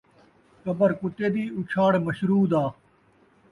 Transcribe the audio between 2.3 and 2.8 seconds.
دا